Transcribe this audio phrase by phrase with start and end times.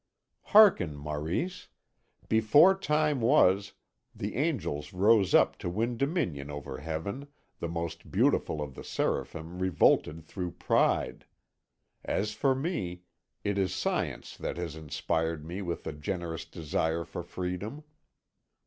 [0.49, 1.67] _'Hearken, Maurice.
[2.27, 3.73] Before Time was,
[4.15, 7.27] the Angels rose up to win dominion over Heaven,
[7.59, 11.27] the most beautiful of the Seraphim revolted through pride.
[12.03, 13.03] As for me,
[13.43, 17.83] it is science that has inspired me with the generous desire for freedom.